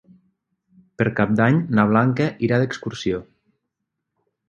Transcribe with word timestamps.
Per 1.01 1.07
Cap 1.19 1.35
d'Any 1.41 1.61
na 1.81 1.87
Blanca 1.91 2.29
irà 2.49 2.63
d'excursió. 2.65 3.25